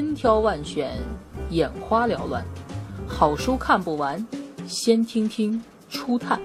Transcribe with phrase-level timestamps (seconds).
[0.00, 0.96] 千挑万选，
[1.50, 2.42] 眼花缭乱，
[3.06, 4.26] 好书看不完，
[4.66, 6.40] 先听听初探。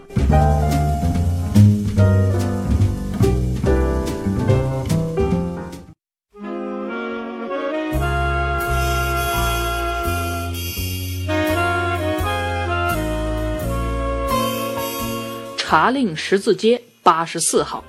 [15.55, 17.81] 茶令十字街八十四号，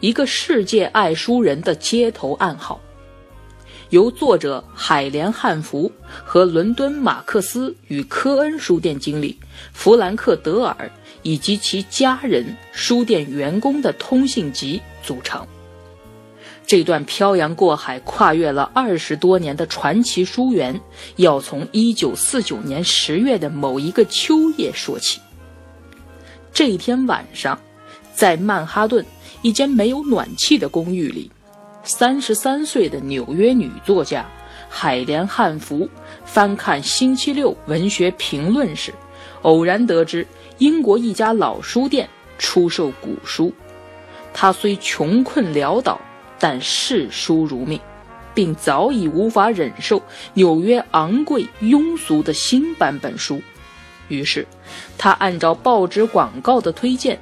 [0.00, 2.80] 一个世界爱书人的街头暗号。
[3.94, 5.92] 由作者海莲汉服
[6.24, 9.38] 和伦敦马克思与科恩书店经理
[9.72, 10.90] 弗兰克德尔
[11.22, 15.46] 以及其家人、书店员工的通信集组成。
[16.66, 20.80] 这段漂洋过海、跨越了二十多年的传奇书源，
[21.14, 25.20] 要从一九四九年十月的某一个秋夜说起。
[26.52, 27.56] 这一天晚上，
[28.12, 29.06] 在曼哈顿
[29.42, 31.30] 一间没有暖气的公寓里，
[31.86, 34.24] 三十三岁的纽约女作家
[34.70, 35.88] 海莲汉服
[36.24, 38.92] 翻看《星期六文学评论》时，
[39.42, 40.26] 偶然得知
[40.58, 43.52] 英国一家老书店出售古书。
[44.32, 46.00] 她虽穷困潦倒，
[46.38, 47.78] 但视书如命，
[48.32, 53.42] 并早已无法忍受纽约昂贵庸俗的新版本书。
[54.08, 54.46] 于是，
[54.98, 57.20] 他按照报纸广告的推荐，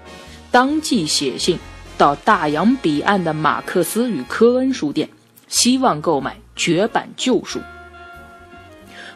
[0.50, 1.58] 当即写信
[1.98, 5.08] 到大洋彼岸的马克思与科恩书店，
[5.48, 7.60] 希望购买绝版旧书。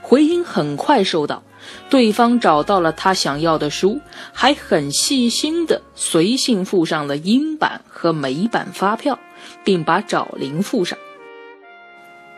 [0.00, 1.42] 回音很快收到，
[1.90, 4.00] 对方找到了他想要的书，
[4.32, 9.18] 还很细心的随信附上了英版和美版发票，
[9.64, 10.96] 并把找零附上。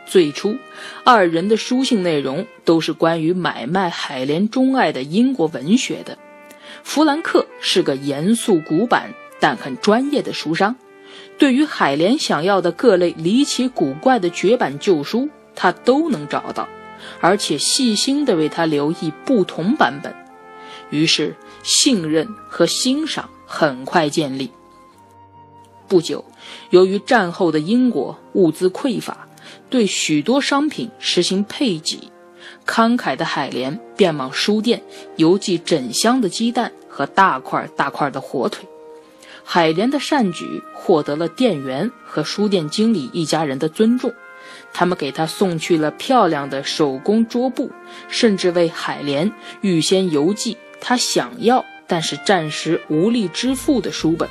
[0.06, 0.56] 最初，
[1.04, 6.16] 二人的书信内容都是关于买卖海莲钟爱的英国文学的。
[6.82, 10.76] 弗兰克是个严肃古板但很专业的书商，
[11.38, 16.68] 对于海莲想要的各类离奇古怪的绝版旧书，他都能找到，
[17.20, 20.14] 而且细心地为他留意不同版本。
[20.90, 24.50] 于是，信任和欣赏很快建立。
[25.86, 26.24] 不久，
[26.70, 29.26] 由于战后的英国物资匮乏。
[29.70, 32.10] 对许多商品实行配给，
[32.66, 34.82] 慷慨的海莲便往书店
[35.16, 38.66] 邮寄整箱的鸡蛋和大块大块的火腿。
[39.50, 44.12] 海莲的善举获得了店员和书店经理一家人的尊重，
[44.74, 47.72] 他们给她送去了漂亮的手工桌布，
[48.10, 49.32] 甚至为海莲
[49.62, 54.28] 预先邮寄他想要但是暂时无力支付的书本。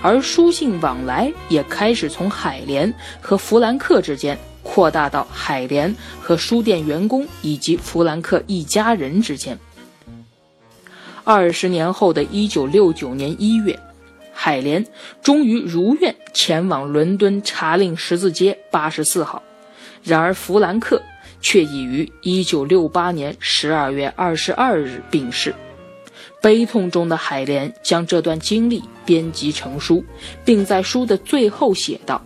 [0.00, 4.38] 而书信往来也开始从海莲和弗兰克之间。
[4.62, 9.58] 扩大到海莲和书店员工以及弗兰克一家人之间。
[11.24, 13.78] 二十年后的一九六九年一月，
[14.40, 14.86] 海莲
[15.20, 19.42] 终于如愿前往伦敦查令十字街八十四号。
[20.04, 21.02] 然而，弗兰克
[21.40, 25.52] 却已于一九六八年十二月二十二日病逝。
[26.40, 30.04] 悲痛中的海莲将这段经历编辑成书，
[30.44, 32.24] 并在书的最后写道。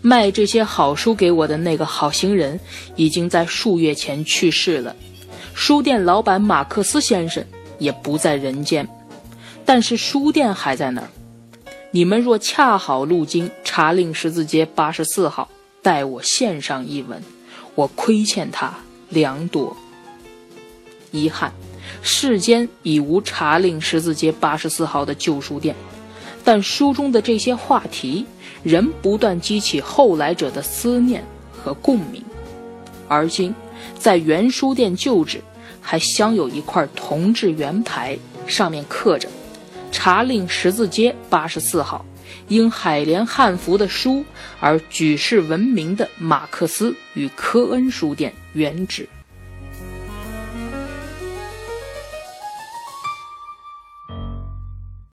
[0.00, 2.60] 卖这些好书给我的那个好心人，
[2.94, 4.94] 已经在数月前去世了。
[5.54, 7.44] 书店老板马克思先生
[7.80, 8.88] 也不在人间，
[9.66, 11.08] 但是书店还在那儿。
[11.90, 15.48] 你们若恰好路经查令十字街八十四号，
[15.82, 17.22] 代我献上一吻，
[17.74, 18.72] 我亏欠他
[19.08, 19.76] 两朵。
[21.10, 21.52] 遗憾，
[22.02, 25.74] 世间已无查令十字街八十四号的旧书店。
[26.44, 28.24] 但书中的这些话题
[28.62, 32.22] 仍不断激起后来者的思念和共鸣，
[33.08, 33.52] 而今，
[33.98, 35.42] 在原书店旧址
[35.80, 38.16] 还镶有一块铜制圆牌，
[38.46, 39.28] 上面刻着
[40.06, 42.06] “查令十字街八十四号，
[42.46, 44.24] 因海连汉服的书
[44.60, 49.08] 而举世闻名的马克思与科恩书店原址”。